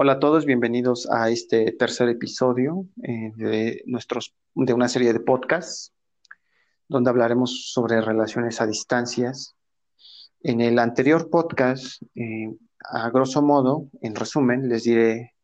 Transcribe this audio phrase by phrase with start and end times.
[0.00, 5.18] Hola a todos, bienvenidos a este tercer episodio eh, de, nuestros, de una serie de
[5.18, 5.92] podcasts
[6.86, 9.56] donde hablaremos sobre relaciones a distancias.
[10.40, 12.48] En el anterior podcast, eh,
[12.88, 15.34] a grosso modo, en resumen, les diré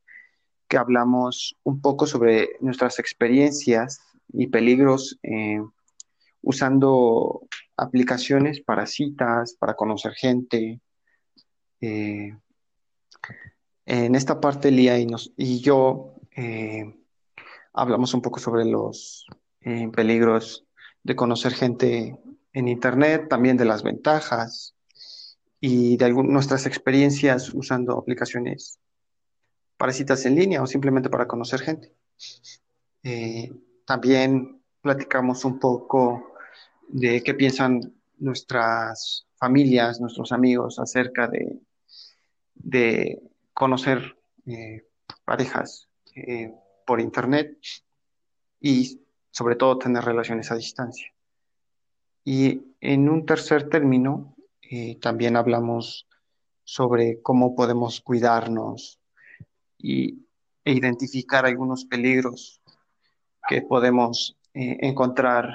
[0.68, 3.98] que hablamos un poco sobre nuestras experiencias
[4.28, 5.60] y peligros eh,
[6.42, 7.40] usando
[7.76, 10.80] aplicaciones para citas, para conocer gente.
[13.86, 15.06] Eh, en esta parte, Lía y,
[15.36, 16.94] y yo eh,
[17.72, 19.26] hablamos un poco sobre los
[19.60, 20.66] eh, peligros
[21.02, 22.18] de conocer gente
[22.52, 24.74] en Internet, también de las ventajas
[25.60, 28.78] y de nuestras experiencias usando aplicaciones
[29.76, 31.92] para en línea o simplemente para conocer gente.
[33.84, 36.34] también platicamos un poco
[36.88, 41.28] de qué piensan nuestras familias, nuestros amigos acerca
[42.54, 43.20] de
[43.54, 44.84] conocer eh,
[45.24, 46.52] parejas eh,
[46.84, 47.56] por internet
[48.60, 51.12] y sobre todo tener relaciones a distancia.
[52.24, 56.08] Y en un tercer término, eh, también hablamos
[56.64, 58.98] sobre cómo podemos cuidarnos
[59.78, 60.26] y,
[60.64, 62.60] e identificar algunos peligros
[63.48, 65.54] que podemos encontrar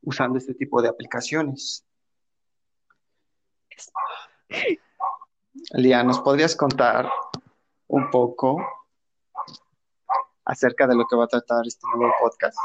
[0.00, 1.84] usando este tipo de aplicaciones.
[5.74, 7.08] Lía, ¿nos podrías contar
[7.88, 8.62] un poco
[10.44, 12.58] acerca de lo que va a tratar este nuevo podcast?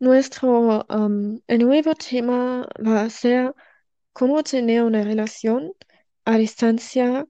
[0.00, 3.54] Nuestro um, el nuevo tema va a ser
[4.12, 5.72] cómo tener una relación
[6.24, 7.24] a distancia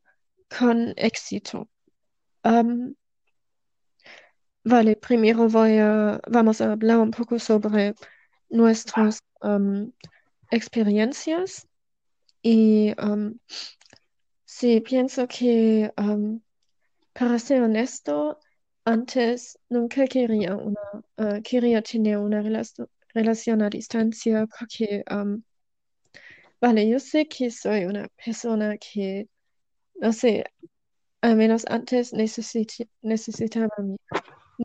[0.58, 1.68] con éxito.
[2.42, 2.94] Um,
[4.64, 7.94] vale, primero voy a, vamos a hablar un poco sobre
[8.48, 9.92] nuestras um,
[10.50, 11.68] experiencias
[12.40, 13.34] y um,
[14.58, 15.92] sí, pienso que
[17.12, 18.40] para ser honesto,
[18.84, 20.80] antes nunca quería una,
[21.18, 22.42] uh, quería tener una
[23.14, 25.04] relación a distancia porque,
[26.60, 29.28] vale, yo sé que soy una persona que,
[29.96, 30.44] no sé,
[31.22, 33.96] al menos antes necesitaba mi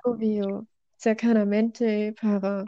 [0.05, 0.67] novio
[0.97, 2.65] cercanamente para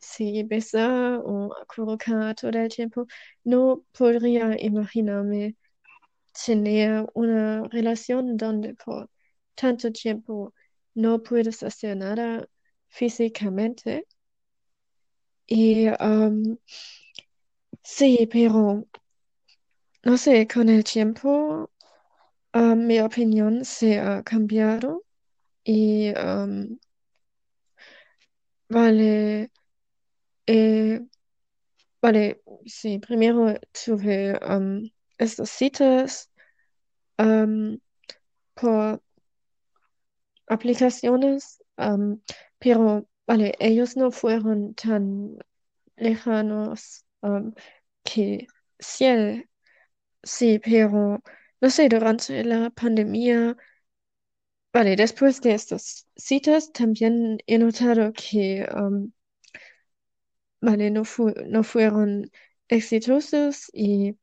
[0.00, 3.06] si besar o acurrucar todo el tiempo,
[3.44, 5.56] no podría imaginarme
[6.44, 9.10] tener una relación donde por
[9.54, 10.54] tanto tiempo
[10.94, 12.48] no puedes hacer nada
[12.88, 14.06] físicamente.
[15.46, 16.58] Y um,
[17.82, 18.84] sí, pero
[20.04, 21.70] no sé, con el tiempo
[22.54, 25.04] um, mi opinión se ha cambiado
[25.64, 26.78] y um,
[28.68, 29.50] vale,
[30.46, 31.00] eh,
[32.02, 36.30] vale, sí, primero tuve um, estas citas
[37.18, 37.78] um,
[38.54, 39.02] por
[40.46, 42.20] aplicaciones, um,
[42.58, 45.36] pero vale, ellos no fueron tan
[45.96, 47.04] lejanos
[48.04, 48.46] que
[48.78, 49.44] sí,
[50.22, 51.22] sí, pero
[51.60, 53.56] no sé, durante la pandemia,
[54.72, 58.66] vale, después de estas citas también he notado que
[60.60, 61.02] vale, no,
[61.46, 62.30] no fueron
[62.68, 64.16] exitosos y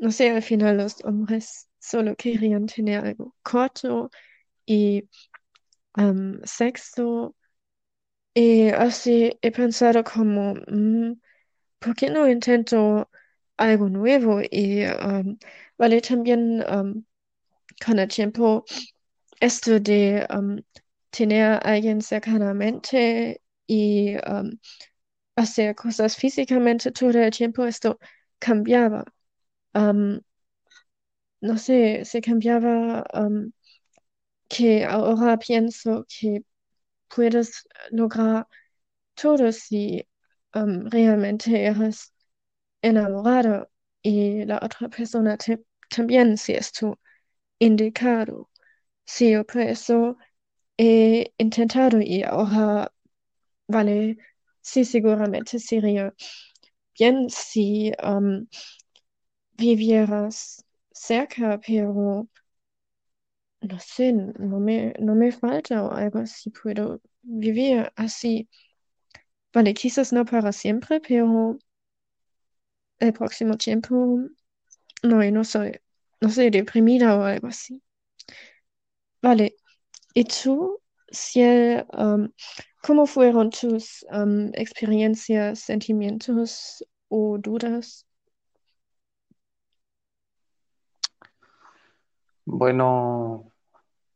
[0.00, 4.10] no sé, al final los hombres solo querían tener algo corto
[4.66, 5.08] y
[6.44, 7.34] sexo.
[8.34, 11.14] Y así he pensado como, mm,
[11.80, 13.10] ¿por qué no intento
[13.58, 14.40] algo nuevo?
[14.50, 14.84] Y
[15.78, 16.62] vale, también
[17.84, 18.64] con el tiempo
[19.40, 20.26] esto de
[21.10, 24.16] tener a alguien cercanamente y
[25.36, 27.98] hacer cosas físicamente todo el tiempo, esto
[28.38, 29.04] cambiaba.
[31.40, 33.04] No sé, se cambiaba
[34.48, 36.42] que ahora pienso que
[37.14, 38.46] puedes lograr
[39.14, 40.06] todo si
[40.54, 42.12] realmente eres
[42.82, 43.70] enamorado
[44.02, 45.38] y la otra persona
[45.90, 46.98] también si es tu
[47.60, 48.50] indicado.
[49.06, 50.18] Sí, yo por eso
[50.78, 52.92] he intentado y ahora,
[53.68, 54.18] vale,
[54.62, 56.14] sí, seguramente sería
[56.98, 57.92] bien si
[59.58, 62.28] vivieras cerca, pero
[63.60, 68.48] no sé, no me, no me falta algo así, puedo vivir así.
[69.52, 71.58] Vale, quizás no para siempre, pero
[72.98, 73.94] el próximo tiempo,
[75.02, 75.80] no, no soy,
[76.20, 77.82] no soy deprimida o algo así.
[79.22, 79.56] Vale,
[80.14, 80.80] ¿y tú,
[81.10, 81.42] si
[82.82, 84.04] cómo fueron tus
[84.54, 88.05] experiencias, sentimientos o dudas?
[92.48, 93.52] Bueno,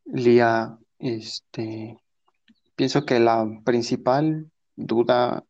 [0.05, 1.99] Lía, este,
[2.77, 5.45] pienso que la principal duda,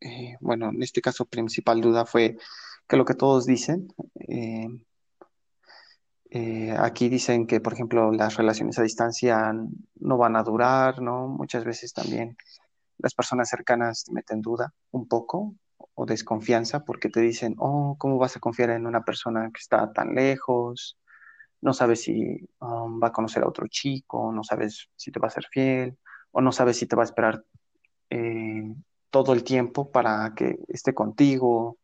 [0.00, 2.36] eh, bueno, en este caso principal duda fue
[2.86, 3.88] que lo que todos dicen,
[4.28, 4.68] eh,
[6.30, 9.50] eh, aquí dicen que, por ejemplo, las relaciones a distancia
[9.96, 11.28] no van a durar, ¿no?
[11.28, 12.36] Muchas veces también
[12.98, 15.54] las personas cercanas te meten duda un poco
[15.94, 19.90] o desconfianza porque te dicen, oh, ¿cómo vas a confiar en una persona que está
[19.92, 20.98] tan lejos?
[21.64, 25.28] No sabes si um, va a conocer a otro chico, no sabes si te va
[25.28, 25.96] a ser fiel
[26.30, 27.42] o no sabes si te va a esperar
[28.10, 28.74] eh,
[29.08, 31.78] todo el tiempo para que esté contigo.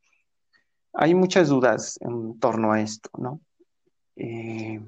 [0.93, 3.41] Hay muchas dudas en torno a esto, ¿no?
[4.17, 4.85] Eh,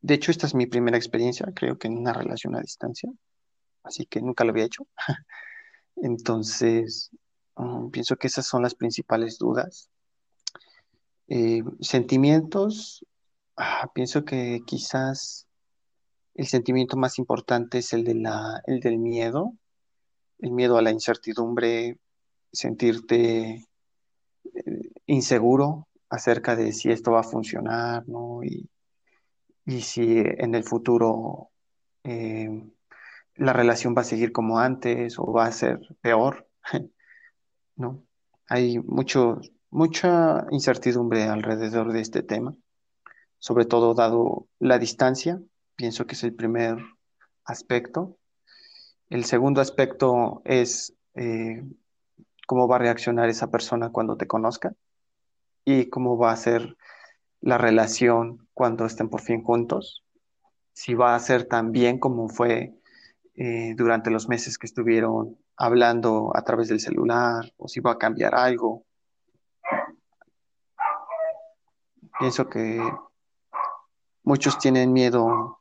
[0.00, 3.12] de hecho, esta es mi primera experiencia, creo que en una relación a distancia,
[3.82, 4.86] así que nunca lo había hecho.
[5.96, 7.10] Entonces,
[7.56, 9.90] um, pienso que esas son las principales dudas.
[11.28, 13.04] Eh, sentimientos,
[13.56, 15.46] ah, pienso que quizás
[16.34, 19.54] el sentimiento más importante es el de la, el del miedo,
[20.38, 21.98] el miedo a la incertidumbre,
[22.52, 23.66] sentirte
[24.44, 28.42] eh, inseguro acerca de si esto va a funcionar, ¿no?
[28.44, 28.68] Y,
[29.64, 31.50] y si en el futuro
[32.04, 32.50] eh,
[33.36, 36.48] la relación va a seguir como antes o va a ser peor,
[37.76, 38.04] ¿no?
[38.48, 39.40] Hay mucho,
[39.70, 42.54] mucha incertidumbre alrededor de este tema,
[43.42, 45.42] sobre todo dado la distancia,
[45.74, 46.76] pienso que es el primer
[47.44, 48.16] aspecto.
[49.10, 51.64] El segundo aspecto es eh,
[52.46, 54.74] cómo va a reaccionar esa persona cuando te conozca
[55.64, 56.76] y cómo va a ser
[57.40, 60.04] la relación cuando estén por fin juntos,
[60.72, 62.72] si va a ser tan bien como fue
[63.34, 67.98] eh, durante los meses que estuvieron hablando a través del celular o si va a
[67.98, 68.84] cambiar algo.
[72.20, 72.80] Pienso que
[74.22, 75.60] muchos tienen miedo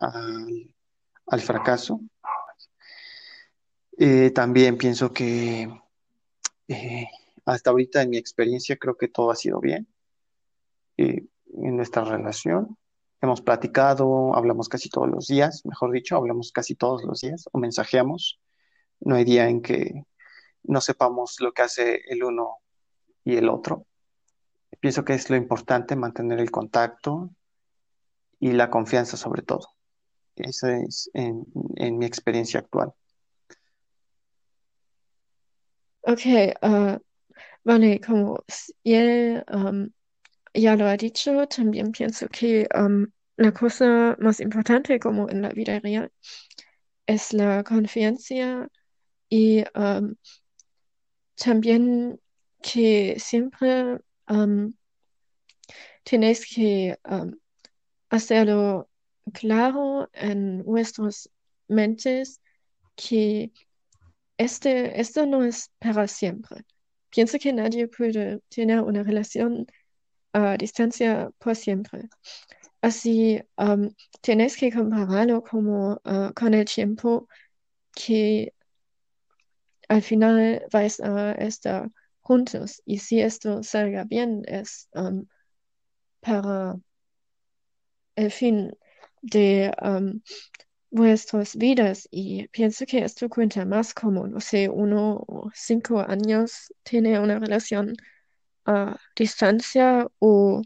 [0.00, 2.00] al, fracaso.
[3.98, 5.68] Eh, también pienso que
[6.68, 7.06] eh,
[7.44, 9.86] hasta ahorita en mi experiencia creo que todo ha sido bien
[10.96, 12.76] eh, en nuestra relación.
[13.20, 17.58] Hemos platicado, hablamos casi todos los días, mejor dicho, hablamos casi todos los días o
[17.58, 18.40] mensajeamos.
[19.00, 20.04] No hay día en que
[20.64, 22.58] no sepamos lo que hace el uno
[23.24, 23.86] y el otro.
[24.80, 27.30] Pienso que es lo importante mantener el contacto
[28.42, 29.68] y la confianza sobre todo.
[30.34, 31.46] Eso es en,
[31.96, 32.92] mi experiencia actual.
[36.00, 36.26] Ok,
[36.60, 36.98] uh,
[37.62, 38.42] vale, como
[38.82, 39.44] él
[40.54, 43.06] ya lo ha dicho, también pienso que um,
[43.36, 46.10] la cosa más importante como en la vida real
[47.06, 48.66] es la confianza
[49.28, 50.16] y um,
[51.36, 52.20] también
[52.60, 54.72] que siempre um,
[56.02, 56.98] tenéis que
[58.12, 58.90] hacerlo
[59.32, 61.30] claro en vuestras
[61.66, 62.40] mentes
[62.94, 63.52] que
[64.36, 66.64] este, esto no es para siempre.
[67.10, 69.66] Pienso que nadie puede tener una relación
[70.34, 72.08] a distancia por siempre.
[72.82, 77.28] Así, um, tienes que compararlo como uh, con el tiempo
[77.94, 78.52] que
[79.88, 82.82] al final vais a estar juntos.
[82.84, 85.26] Y si esto salga bien, es um,
[86.20, 86.76] para
[88.16, 88.72] el fin
[89.22, 90.20] de um,
[90.90, 92.08] vuestras vidas.
[92.10, 97.38] Y pienso que esto cuenta más como, no sé, uno o cinco años tiene una
[97.38, 97.94] relación
[98.66, 100.62] a distancia o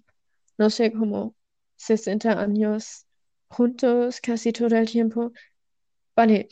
[0.59, 1.35] no sé, como
[1.77, 3.07] 60 años
[3.49, 5.33] juntos casi todo el tiempo.
[6.17, 6.49] Vale,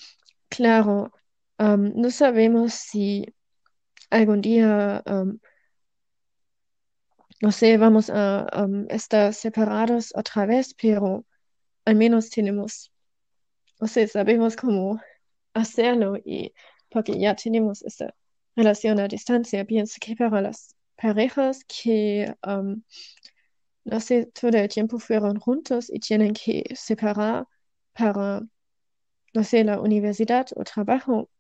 [0.48, 1.12] claro,
[1.58, 3.26] no sabemos si
[4.10, 5.02] algún día,
[7.40, 11.24] no sé, vamos a um, estar separados otra vez, pero
[11.84, 12.92] al menos tenemos,
[13.80, 15.00] no sé, sabemos cómo
[15.54, 16.52] hacerlo y
[16.90, 18.14] porque ya tenemos esta
[18.56, 22.82] relación a distancia, pienso que para las parejas que um,
[23.84, 27.46] no sé, todo el tiempo fueron juntos y tienen que separar
[27.92, 28.42] para,
[29.34, 31.30] no sé, la universidad o trabajo.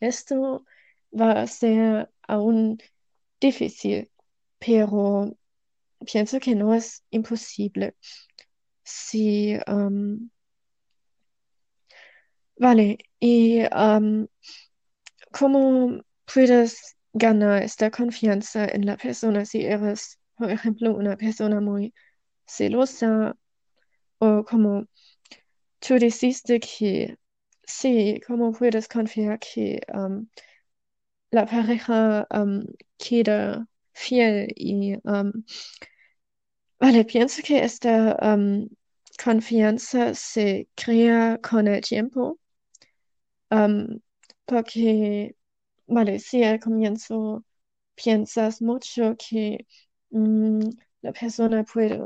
[0.00, 0.64] Esto
[1.12, 2.78] va a ser aún
[3.40, 4.10] difícil,
[4.58, 5.36] pero
[6.06, 7.94] pienso que no es imposible.
[8.84, 10.30] Si, um,
[12.58, 13.62] vale, y
[15.32, 16.02] ¿cómo
[16.32, 21.92] puedes ganar esta confianza en la persona si eres por ejemplo, una persona muy
[22.46, 23.36] celosa
[24.18, 24.86] o como
[25.80, 27.18] tú dijiste que
[27.62, 29.80] sí, ¿cómo puedes confiar que
[31.30, 32.26] la pareja
[32.96, 35.32] queda fiel y um,
[36.80, 38.68] Vale, pienso que esta um,
[39.22, 42.38] confianza se crea con el tiempo,
[43.50, 44.00] um,
[44.46, 45.36] porque,
[45.86, 47.44] vale, si al comienzo
[47.94, 49.66] piensas mucho que
[50.10, 50.60] mm,
[51.02, 52.00] la persona puede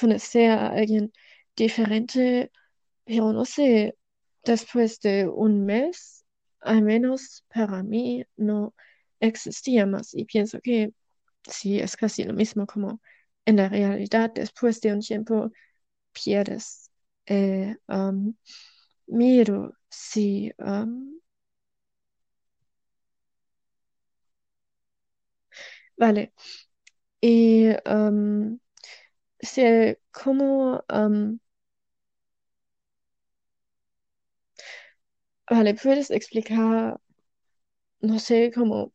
[0.00, 1.12] conocer a alguien
[1.56, 2.52] diferente,
[3.04, 3.96] pero no sé,
[4.44, 6.24] después de un mes,
[6.60, 8.74] al menos para mí, no
[9.20, 10.14] existía más.
[10.14, 10.92] Y pienso que
[11.44, 13.00] sí es casi lo mismo como
[13.46, 15.50] en la realidad, después de un tiempo
[16.12, 16.90] pierdes
[17.88, 18.34] um,
[19.06, 20.52] miedo, sí.
[20.58, 21.20] um,
[25.96, 26.32] vale.
[27.22, 28.58] Y um,
[29.40, 31.38] sé cómo, um,
[35.50, 36.98] vale, puedes explicar,
[38.00, 38.92] no sé cómo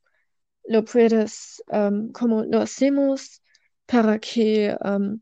[0.68, 3.42] lo puedes, um, cómo lo hacemos
[3.86, 5.20] para que, um,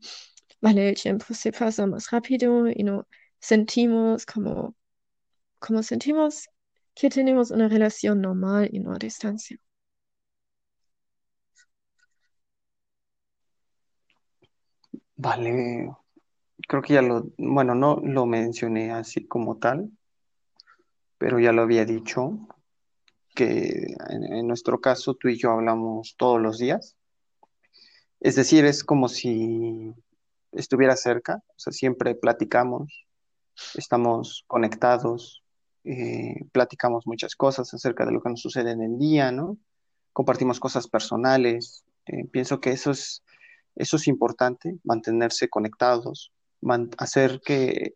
[0.60, 3.06] vale, el tiempo se pasa más rápido y no
[3.38, 4.74] sentimos como,
[5.58, 6.48] como sentimos
[6.94, 9.58] que tenemos una relación normal y no a distancia.
[15.16, 15.90] Vale,
[16.68, 19.90] creo que ya lo, bueno, no lo mencioné así como tal,
[21.18, 22.46] pero ya lo había dicho,
[23.36, 26.96] que en, en nuestro caso tú y yo hablamos todos los días.
[28.18, 29.94] Es decir, es como si
[30.52, 33.06] estuviera cerca, o sea, siempre platicamos,
[33.74, 35.44] estamos conectados,
[35.84, 39.58] eh, platicamos muchas cosas acerca de lo que nos sucede en el día, ¿no?
[40.12, 41.84] Compartimos cosas personales.
[42.06, 43.22] Eh, pienso que eso es,
[43.76, 47.94] eso es importante, mantenerse conectados, man- hacer que,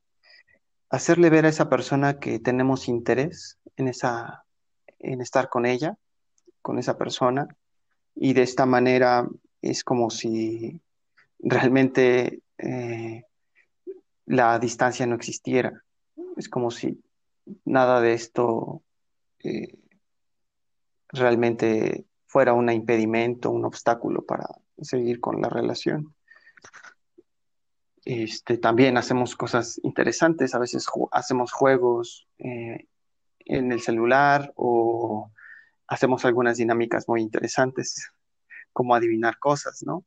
[0.91, 4.45] hacerle ver a esa persona que tenemos interés en esa,
[5.01, 5.97] en estar con ella,
[6.63, 7.49] con esa persona,
[8.15, 9.29] y de esta manera
[9.63, 10.81] es como si
[11.39, 13.25] realmente eh,
[14.27, 15.83] la distancia no existiera.
[16.37, 17.03] Es como si
[17.65, 18.83] nada de esto
[19.43, 19.79] eh,
[21.09, 24.47] realmente fuera un impedimento, un obstáculo para
[24.81, 26.15] seguir con la relación.
[28.05, 32.87] Este, también hacemos cosas interesantes, a veces hacemos juegos eh,
[33.51, 35.31] en el celular o
[35.89, 38.11] hacemos algunas dinámicas muy interesantes,
[38.73, 40.05] como adivinar cosas, ¿no?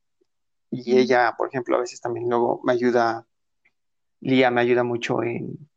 [0.72, 3.28] Y ella, por ejemplo, a veces también luego me ayuda,
[4.22, 5.70] Lía me ayuda mucho en,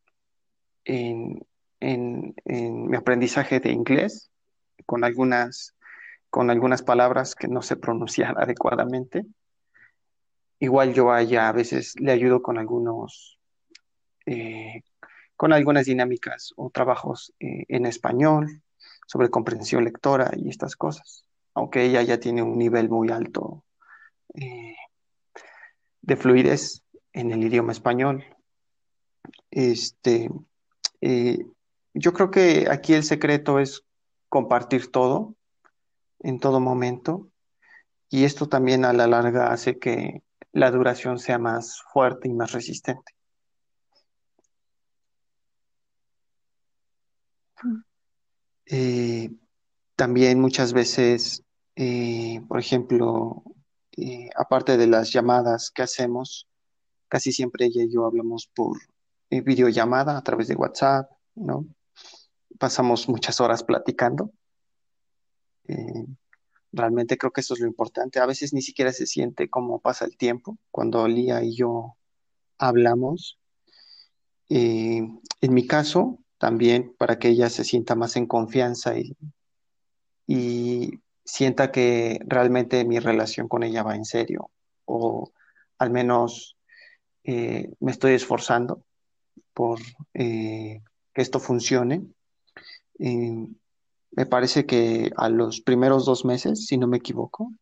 [0.85, 1.45] en,
[1.81, 4.31] en, en mi aprendizaje de inglés,
[4.87, 5.75] con algunas,
[6.31, 9.27] con algunas palabras que no sé pronunciar adecuadamente.
[10.61, 13.39] Igual yo a ella a veces le ayudo con algunos,
[14.25, 14.83] eh,
[15.37, 18.63] con algunas dinámicas o trabajos eh, en español
[19.07, 21.25] sobre comprensión lectora y estas cosas,
[21.55, 23.65] aunque ella ya tiene un nivel muy alto
[24.35, 24.75] eh,
[26.03, 28.25] de fluidez en el idioma español.
[29.51, 30.31] Este,
[31.01, 31.47] eh,
[31.95, 33.85] yo creo que aquí el secreto es
[34.29, 35.35] compartir todo
[36.21, 37.29] en todo momento
[38.09, 42.53] y esto también a la larga hace que la duración sea más fuerte y más
[42.53, 43.16] resistente.
[48.67, 49.31] Eh,
[49.97, 51.43] también muchas veces,
[51.75, 53.43] eh, por ejemplo,
[53.97, 56.47] eh, aparte de las llamadas que hacemos,
[57.09, 58.79] casi siempre ella y yo hablamos por
[59.31, 61.67] eh, videollamada a través de WhatsApp, ¿no?
[62.59, 64.31] Pasamos muchas horas platicando.
[66.73, 68.21] Realmente creo que eso es lo importante.
[68.21, 71.97] A veces ni siquiera se siente cómo pasa el tiempo cuando Lía y yo
[72.59, 73.39] hablamos.
[74.49, 79.17] En mi caso, también para que ella se sienta más en confianza y,
[80.27, 84.51] y sienta que realmente mi relación con ella va en serio,
[84.85, 85.33] o
[85.79, 86.57] al menos
[87.25, 88.83] eh, me estoy esforzando
[89.53, 89.81] por
[90.15, 92.07] eh, que esto funcione.
[92.99, 93.47] Eh,
[94.13, 97.53] me parece que a los primeros dos meses, si no me equivoco,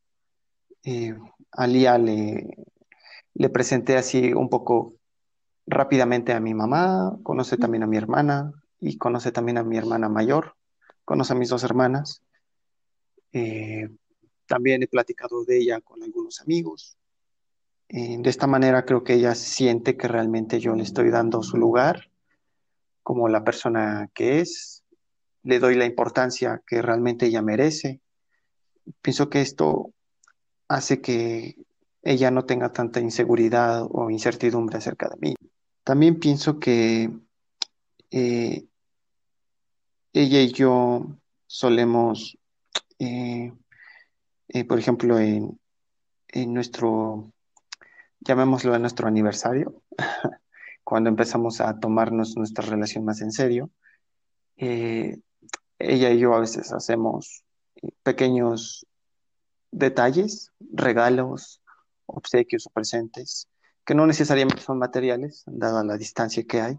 [1.52, 2.47] a Lía le,
[3.33, 4.95] le presenté así un poco
[5.66, 8.52] rápidamente a mi mamá, conoce también a mi hermana
[8.85, 10.57] y conoce también a mi hermana mayor,
[11.07, 12.23] conoce a mis dos hermanas.
[13.33, 13.88] Eh,
[14.47, 16.99] también he platicado de ella con algunos amigos.
[17.88, 21.57] Eh, de esta manera creo que ella siente que realmente yo le estoy dando su
[21.57, 22.11] lugar
[23.03, 24.85] como la persona que es,
[25.43, 28.03] le doy la importancia que realmente ella merece.
[29.00, 29.95] Pienso que esto
[30.69, 31.57] hace que
[32.03, 35.35] ella no tenga tanta inseguridad o incertidumbre acerca de mí.
[35.85, 37.11] También pienso que
[38.11, 38.67] eh,
[40.14, 42.38] ella y yo solemos,
[42.99, 43.52] eh,
[44.49, 45.61] eh, por ejemplo, en,
[46.28, 47.35] en nuestro
[48.25, 49.83] llamémoslo a nuestro aniversario,
[50.85, 53.71] cuando empezamos a tomarnos nuestra relación más en serio,
[54.56, 55.18] eh,
[55.78, 57.44] ella y yo a veces hacemos
[58.02, 58.87] pequeños
[59.71, 61.61] detalles, regalos,
[62.06, 63.49] obsequios o presentes,
[63.85, 66.78] que no necesariamente son materiales, dada la distancia que hay,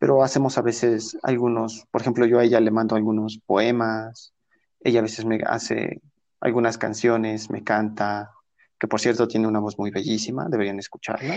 [0.00, 4.32] pero hacemos a veces algunos, por ejemplo, yo a ella le mando algunos poemas,
[4.80, 6.00] ella a veces me hace
[6.40, 8.32] algunas canciones, me canta,
[8.78, 11.34] que por cierto tiene una voz muy bellísima, deberían escucharla.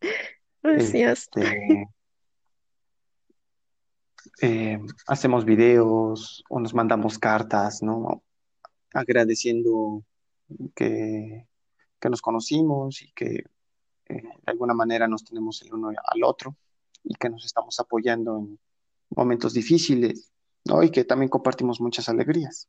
[0.64, 1.28] Gracias.
[1.30, 1.86] Este,
[4.42, 8.24] eh, hacemos videos o nos mandamos cartas, ¿no?
[8.92, 10.02] Agradeciendo
[10.74, 11.46] que,
[12.00, 13.44] que nos conocimos y que
[14.06, 16.56] eh, de alguna manera nos tenemos el uno al otro
[17.04, 18.58] y que nos estamos apoyando en
[19.10, 20.32] momentos difíciles,
[20.64, 20.82] ¿no?
[20.82, 22.68] Y que también compartimos muchas alegrías.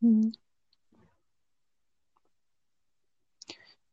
[0.00, 0.30] Mm.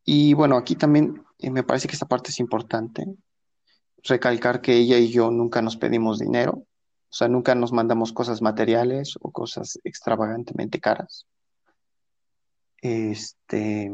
[0.05, 3.05] Y bueno, aquí también eh, me parece que esta parte es importante,
[4.03, 6.53] recalcar que ella y yo nunca nos pedimos dinero,
[7.09, 11.25] o sea, nunca nos mandamos cosas materiales o cosas extravagantemente caras.
[12.81, 13.91] Este,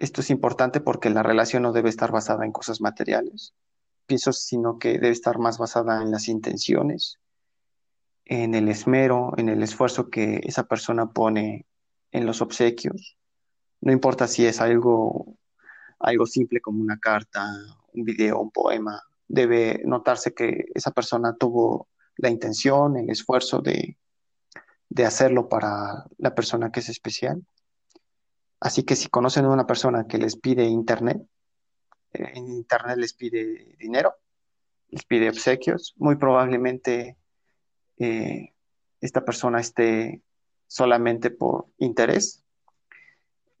[0.00, 3.54] esto es importante porque la relación no debe estar basada en cosas materiales,
[4.06, 7.20] pienso, sino que debe estar más basada en las intenciones,
[8.24, 11.66] en el esmero, en el esfuerzo que esa persona pone
[12.12, 13.18] en los obsequios.
[13.82, 15.36] No importa si es algo,
[15.98, 17.46] algo simple como una carta,
[17.92, 23.98] un video, un poema, debe notarse que esa persona tuvo la intención, el esfuerzo de,
[24.88, 27.44] de hacerlo para la persona que es especial.
[28.60, 31.22] Así que si conocen a una persona que les pide internet,
[32.12, 34.14] eh, en internet les pide dinero,
[34.90, 37.16] les pide obsequios, muy probablemente
[37.96, 38.52] eh,
[39.00, 40.22] esta persona esté
[40.66, 42.44] solamente por interés,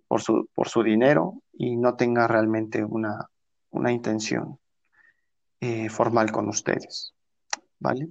[0.06, 3.30] por su, por su dinero y no tenga realmente una,
[3.70, 4.58] una intención
[5.60, 7.14] eh, formal con ustedes.
[7.78, 8.10] ¿Vale?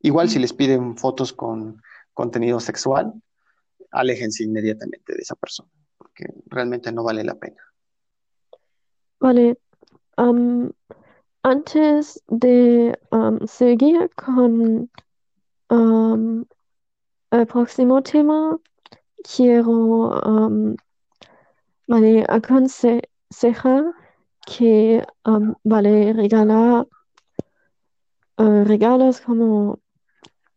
[0.00, 1.82] Igual si les piden fotos con
[2.14, 3.12] contenido sexual,
[3.90, 7.62] aléjense inmediatamente de esa persona porque realmente no vale la pena.
[9.20, 9.58] Vale.
[11.42, 12.98] antes de
[13.46, 14.90] seguir con
[17.30, 18.58] el próximo tema,
[19.22, 20.74] quiero
[21.86, 23.84] vale, aconsejar
[24.46, 25.04] que
[25.64, 26.86] vale regalar
[28.38, 29.80] eh, regalos como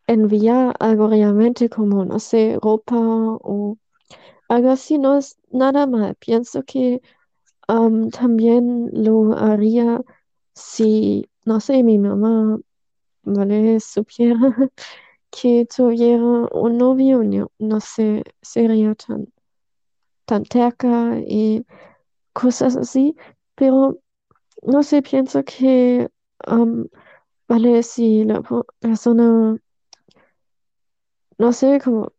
[0.08, 3.78] enviar algo realmente como, no sé, ropa o
[4.50, 6.16] algo así no es nada mal.
[6.16, 7.02] Pienso que
[7.68, 10.02] am, también lo haría
[10.56, 12.60] si, no sé, mi mamá,
[13.24, 13.80] ¿vale?
[13.80, 14.38] Supiera
[15.32, 19.28] que tuviera un novio, no, no sé, sería tan,
[20.26, 21.66] tan terca y
[22.34, 23.16] cosas así.
[23.56, 24.00] Pero,
[24.64, 26.10] no sé, pienso que,
[27.48, 27.84] ¿vale?
[27.84, 28.42] Si la
[28.80, 29.58] persona,
[31.38, 32.12] no sé, como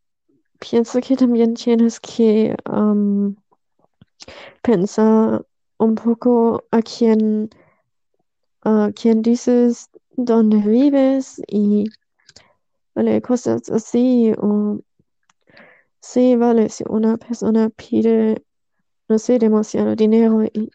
[0.71, 2.57] pienso que también tienes que
[4.63, 5.45] pensar
[5.79, 7.51] un poco a quién,
[8.63, 11.85] a quién dices dónde vives y
[12.95, 14.33] vale, cosas así.
[14.39, 14.81] O
[16.01, 18.43] sí, vale, si una persona pide,
[19.09, 20.71] no sé, demasiado dinero y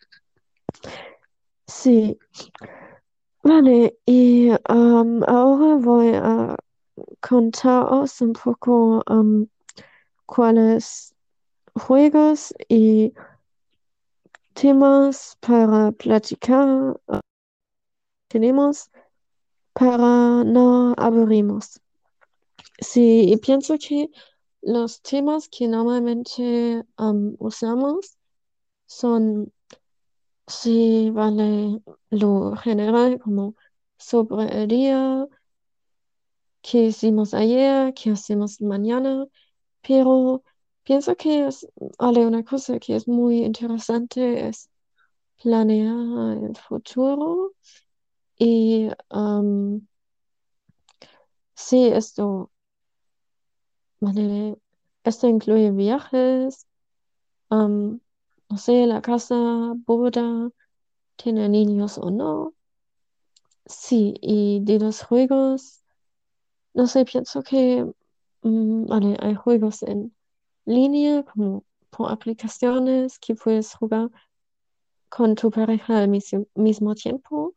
[1.65, 2.19] sí.
[3.41, 6.56] Vale, y ahora voy a
[7.21, 9.04] contaros un poco
[10.30, 11.15] cuáles
[11.76, 13.13] juegos y
[14.54, 16.68] temas para platicar
[17.08, 17.22] ah,
[18.28, 18.89] tenemos
[19.74, 21.82] para no aburrirnos.
[22.82, 24.10] Sí, pienso que
[24.62, 28.18] los temas que normalmente am, usamos
[28.88, 29.54] son,
[30.48, 33.56] sí, vale, lo general como
[33.98, 35.28] sobre el día,
[36.62, 39.26] qué hicimos ayer, qué hacemos mañana,
[39.82, 40.44] pero
[40.84, 41.68] pienso que es,
[42.00, 44.70] una cosa que es muy interesante es
[45.42, 47.54] planear el futuro
[48.38, 49.88] y am,
[51.56, 52.52] sí, esto,
[54.02, 54.58] vale,
[55.04, 56.68] esto incluye viajes,
[57.50, 58.02] am,
[58.50, 59.36] no sé, la casa,
[59.88, 60.52] boda,
[61.18, 62.56] tiene niños o no.
[63.65, 65.84] Sí, y de los juegos,
[66.74, 67.86] no sé, pienso que
[68.43, 70.15] mm, vale, hay juegos en
[70.65, 74.10] línea como por aplicaciones que puedes jugar
[75.10, 77.54] con tu pareja al mismo, mismo tiempo.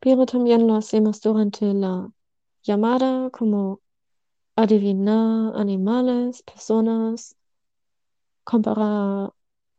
[0.00, 2.08] pero también lo hacemos durante la
[2.62, 3.80] llamada, como
[4.56, 7.36] adivinar animales, personas.
[8.44, 9.30] comparar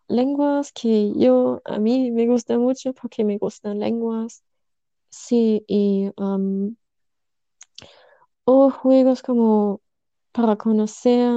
[0.08, 4.44] lenguas que yo, a mí me gusta mucho porque me gustan lenguas.
[5.12, 6.12] Sí, y
[8.46, 9.82] o juegos como
[10.32, 11.32] para conocer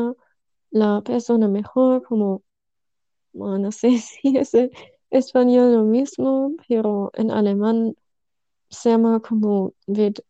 [0.70, 2.42] la persona mejor, como,
[3.32, 4.52] bueno, no sé si es
[5.10, 7.94] español lo mismo, pero en alemán
[8.70, 9.74] se llama como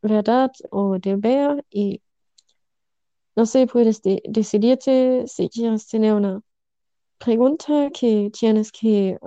[0.02, 2.02] verdad o deber y
[3.36, 6.40] no sé, puedes de- decidirte si quieres tener una
[7.18, 9.18] pregunta que tienes que,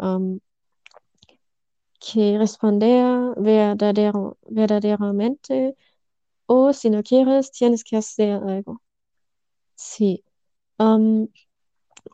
[1.99, 5.75] que responder verdaderamente
[6.53, 8.81] o si no quieres tienes que hacer algo.
[9.75, 10.23] Sí.
[10.79, 11.27] Um,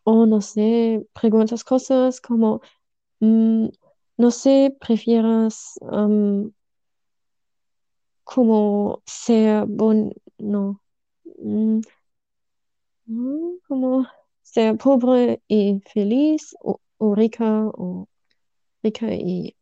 [0.05, 2.61] o no sé, preguntas cosas como,
[3.21, 3.67] mm,
[4.17, 6.51] no sé, prefieres um,
[8.23, 10.81] como ser bon, no,
[11.43, 11.81] mm,
[13.05, 14.05] mm, como
[14.43, 18.07] ser pobre y feliz o, o rica o
[18.83, 19.55] rica y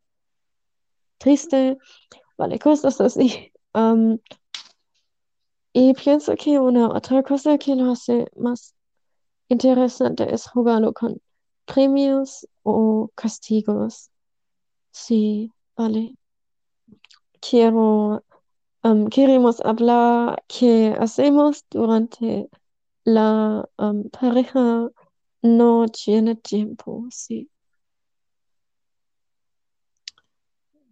[1.18, 1.78] triste,
[2.38, 3.52] vale, cosas así.
[3.76, 4.20] Um,
[5.78, 8.74] y pienso que una otra cosa que lo hace más
[9.50, 11.22] interesante es jugarlo con
[11.66, 14.10] premios o castigos.
[14.92, 16.16] Sí, vale.
[17.42, 18.24] Quiero,
[18.84, 22.50] um, queremos hablar qué hacemos durante
[23.04, 24.90] la um, pareja
[25.42, 27.52] no tiene tiempo, sí.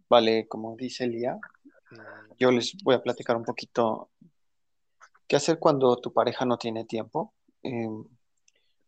[0.09, 1.39] Vale, como dice Lía,
[1.91, 1.95] eh,
[2.37, 4.09] yo les voy a platicar un poquito
[5.33, 7.33] qué hacer cuando tu pareja no tiene tiempo.
[7.63, 7.89] Eh,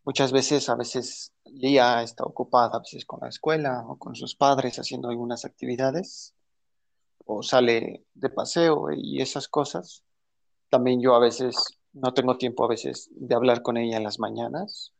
[0.03, 4.36] muchas veces, a veces Lía está ocupada, a veces con la escuela o con sus
[4.36, 6.36] padres haciendo algunas actividades,
[7.25, 10.03] o sale de paseo y esas cosas.
[10.69, 11.55] También yo a veces
[11.93, 14.93] no tengo tiempo a veces de hablar con ella en las mañanas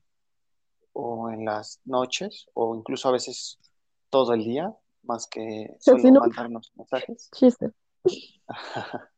[0.93, 3.60] o en las noches, o incluso a veces
[4.10, 7.29] todo el día, más que solo no, mandarnos mensajes.
[7.36, 7.69] chiste.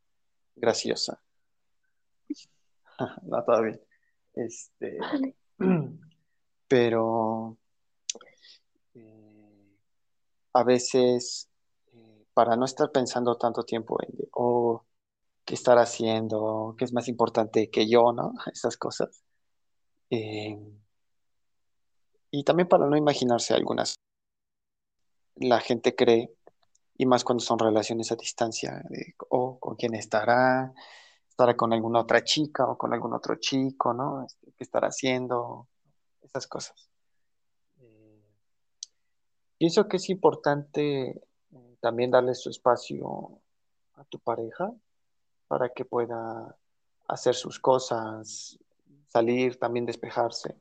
[0.58, 1.22] Graciosa.
[3.24, 3.80] No, todo bien.
[4.34, 5.36] Este, Vale.
[6.68, 7.58] pero
[8.94, 9.78] eh,
[10.54, 11.50] a veces,
[11.94, 14.84] eh, para no estar pensando tanto tiempo en, oh,
[15.46, 18.34] qué estar haciendo, qué es más importante que yo, ¿no?
[18.54, 19.24] Esas cosas.
[20.10, 20.58] Eh,
[22.32, 23.96] y también para no imaginarse algunas,
[25.36, 26.34] la gente cree,
[26.98, 30.74] y más cuando son relaciones a distancia, de, oh, con quién estará,
[31.38, 34.26] estará con alguna otra chica o con algún otro chico, ¿no?
[34.26, 35.68] Este, ¿qué estará haciendo?
[36.24, 36.90] Esas cosas.
[37.80, 38.24] Eh,
[39.56, 41.10] Pienso que es importante
[41.52, 43.40] eh, también darle su espacio
[43.94, 44.74] a tu pareja
[45.48, 46.58] para que pueda
[47.08, 48.58] hacer sus cosas,
[49.08, 50.56] salir, también despejarse,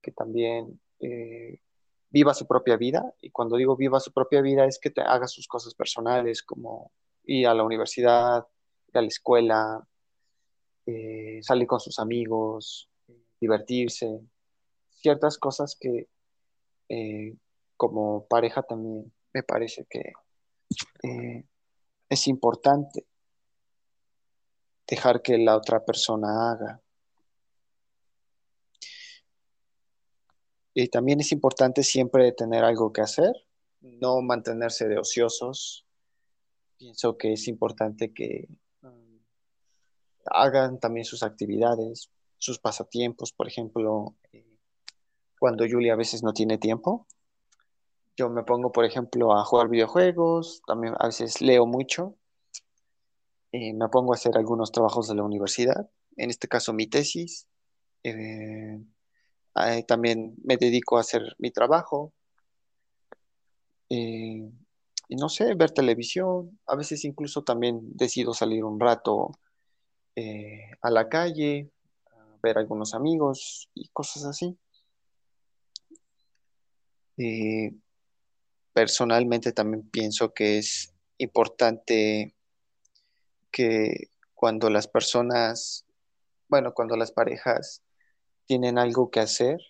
[0.00, 1.60] que también eh,
[2.08, 3.14] viva su propia vida.
[3.20, 6.90] Y cuando digo viva su propia vida es que te haga sus cosas personales, como
[7.24, 8.46] ir a la universidad,
[8.92, 9.88] ir a la escuela,
[10.86, 12.88] eh, salir con sus amigos,
[13.40, 14.20] divertirse,
[14.90, 16.08] ciertas cosas que
[16.88, 17.34] eh,
[17.76, 20.12] como pareja también me parece que
[21.02, 21.44] eh,
[22.08, 23.06] es importante
[24.86, 26.82] dejar que la otra persona haga.
[30.74, 33.32] Y también es importante siempre tener algo que hacer,
[33.80, 35.86] no mantenerse de ociosos.
[36.78, 38.48] Pienso que es importante que
[40.30, 43.32] hagan también sus actividades, sus pasatiempos.
[43.32, 44.58] Por ejemplo, eh,
[45.38, 47.06] cuando Julia a veces no tiene tiempo,
[48.16, 52.16] yo me pongo, por ejemplo, a jugar videojuegos, también a veces leo mucho
[53.52, 57.46] eh, me pongo a hacer algunos trabajos de la universidad, en este caso mi tesis.
[58.02, 58.80] Eh,
[59.86, 62.14] también me dedico a hacer mi trabajo.
[63.90, 64.50] eh,
[65.08, 66.58] y no sé, ver televisión.
[66.66, 69.32] A veces incluso también decido salir un rato
[70.16, 71.70] eh, a la calle,
[72.10, 74.58] a ver algunos amigos y cosas así.
[77.18, 77.74] Eh,
[78.72, 82.34] personalmente también pienso que es importante
[83.50, 85.86] que cuando las personas,
[86.48, 87.82] bueno, cuando las parejas
[88.46, 89.60] tienen algo que hacer,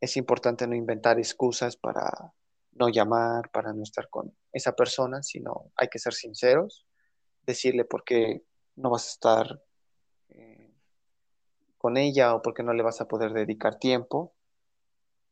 [0.00, 2.32] es importante no inventar excusas para
[2.72, 6.86] no llamar, para no estar con esa persona, sino hay que ser sinceros,
[7.42, 8.42] decirle por qué
[8.76, 9.62] no vas a estar
[10.30, 10.72] eh,
[11.78, 14.32] con ella o por qué no le vas a poder dedicar tiempo,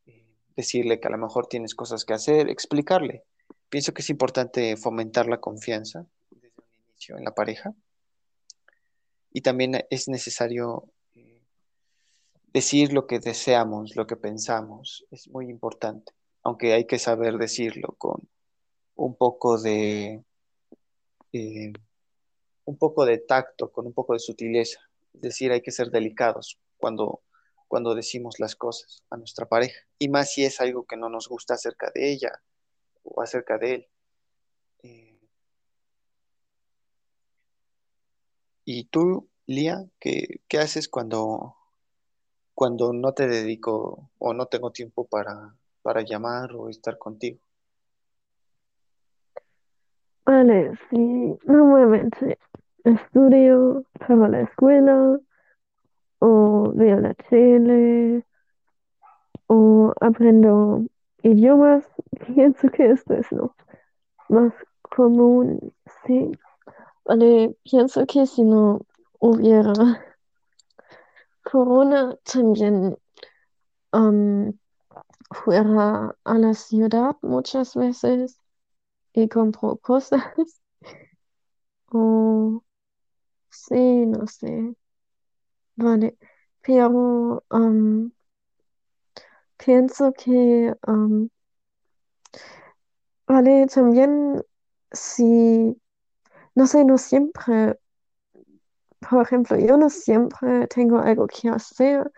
[0.05, 3.23] eh, decirle que a lo mejor tienes cosas que hacer, explicarle.
[3.69, 7.73] Pienso que es importante fomentar la confianza desde un inicio en la pareja
[9.35, 11.41] y también es necesario eh,
[12.53, 17.95] decir lo que deseamos, lo que pensamos, es muy importante, aunque hay que saber decirlo
[17.97, 18.29] con
[18.95, 20.23] un poco de,
[22.63, 24.79] un poco de tacto, con un poco de sutileza.
[25.21, 27.21] Decir, hay que ser delicados cuando,
[27.67, 31.27] cuando decimos las cosas a nuestra pareja, y más si es algo que no nos
[31.27, 32.41] gusta acerca de ella
[33.03, 33.87] o acerca de él.
[34.83, 35.19] Eh,
[38.65, 41.55] ¿y tú, Lía, qué, qué haces cuando,
[42.53, 47.39] cuando no te dedico o no tengo tiempo para, para llamar o estar contigo?
[50.25, 52.39] Vale, sí, normalmente
[52.85, 55.19] estudio para la escuela
[56.19, 58.23] o veo la tele
[59.47, 60.85] o aprendo
[61.23, 61.85] idiomas.
[62.25, 63.55] Pienso que esto es lo
[64.29, 65.73] más común,
[66.05, 66.31] sí.
[67.05, 68.81] Vale, pienso que si no
[69.19, 69.73] hubiera
[71.43, 72.97] corona también
[73.93, 74.53] um,
[75.31, 78.39] fuera a la ciudad muchas veces
[79.13, 80.23] y compro cosas.
[84.17, 84.75] no sé.
[85.77, 86.17] Vale,
[86.61, 88.11] pero um,
[89.57, 91.29] pienso que, um,
[93.27, 94.43] vale, también
[94.91, 95.79] si,
[96.55, 97.79] no sé, no siempre,
[99.09, 102.11] por ejemplo, yo no siempre tengo algo que hacer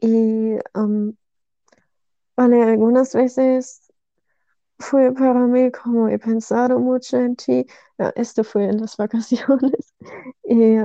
[0.00, 1.14] y, um,
[2.36, 3.85] vale, algunas veces
[4.78, 7.66] fue para mí como he pensado mucho en ti.
[7.98, 9.94] Ah, esto fue en las vacaciones.
[10.44, 10.76] Y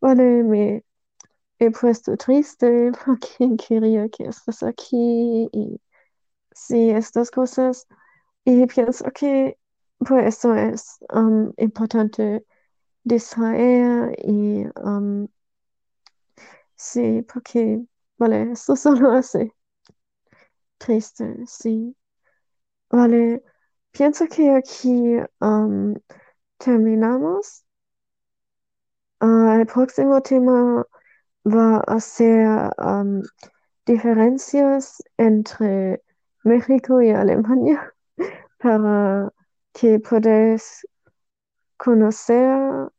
[0.00, 0.84] vale, me
[1.60, 5.80] he puesto triste porque quería que estés aquí y
[6.52, 7.86] sí, estas cosas.
[8.44, 9.58] Y pienso que
[10.00, 12.46] pues esto es um, importante
[13.04, 15.28] distraer y um,
[16.76, 17.80] sí, porque
[18.18, 19.52] vale, esto solo hace
[20.78, 21.94] triste, sí.
[22.90, 23.42] Vale,
[23.92, 25.16] pienso que aquí
[26.58, 27.64] terminamos.
[29.20, 30.84] Ah, el próximo tema
[31.46, 32.70] va a ser
[33.86, 36.02] diferencias entre
[36.44, 37.92] México y Alemania
[38.58, 39.32] para
[39.72, 40.86] que podáis
[41.76, 42.92] conocernos,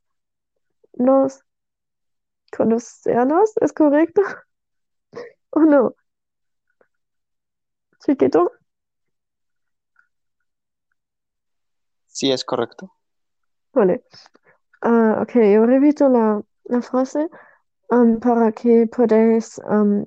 [2.56, 4.22] conocernos, ¿es correcto?
[5.52, 5.96] ¿O no?
[8.04, 8.52] Chiquito.
[12.10, 12.92] Sí, es correcto.
[13.74, 14.04] Vale.
[14.82, 17.30] Ah, ok, yo repito la, la frase
[17.92, 20.04] um, para que podáis um,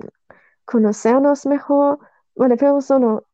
[0.65, 1.99] conocernos mejor.
[2.35, 3.27] Vale, pero solo,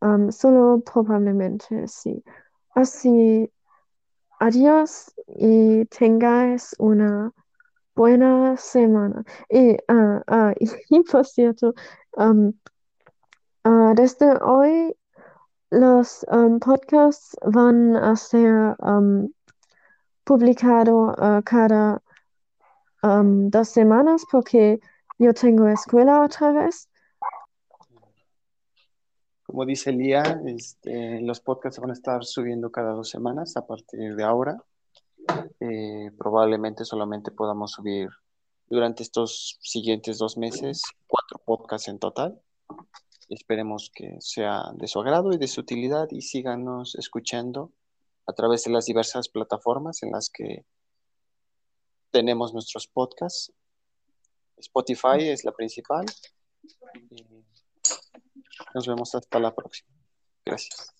[0.00, 2.22] um, solo probablemente, sí.
[2.74, 3.50] Así,
[4.40, 7.32] adiós y tengáis una
[7.94, 9.24] buena semana.
[9.50, 10.54] Y, ah, ah,
[10.90, 11.74] y por cierto,
[13.64, 14.96] ah, desde hoy
[15.70, 19.32] los um, podcasts van a ser um,
[20.24, 22.02] publicados ah, cada
[23.02, 24.80] um, dos semanas porque
[25.18, 26.88] yo tengo escuela otra vez.
[29.46, 34.16] Como dice Lía, este, los podcasts van a estar subiendo cada dos semanas a partir
[34.16, 34.56] de ahora.
[35.60, 38.08] Eh, probablemente solamente podamos subir
[38.68, 42.40] durante estos siguientes dos meses cuatro podcasts en total.
[43.28, 47.72] Esperemos que sea de su agrado y de su utilidad y síganos escuchando
[48.26, 50.64] a través de las diversas plataformas en las que
[52.10, 53.52] tenemos nuestros podcasts.
[54.56, 56.06] Spotify es la principal.
[57.10, 57.24] Y
[58.74, 59.90] nos vemos hasta la próxima.
[60.44, 60.95] Gracias.